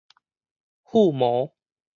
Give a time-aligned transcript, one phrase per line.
[0.81, 1.53] 附魔